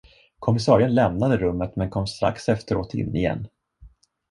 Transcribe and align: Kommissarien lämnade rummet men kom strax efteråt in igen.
Kommissarien 0.39 0.95
lämnade 0.95 1.37
rummet 1.37 1.75
men 1.75 1.89
kom 1.89 2.07
strax 2.07 2.49
efteråt 2.49 2.93
in 2.93 3.15
igen. 3.15 3.47